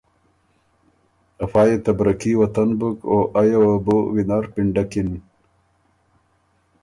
[1.45, 5.09] افا يې ته برکي وطن بُک او ائ یه وه بُو وینر پِنډکِن۔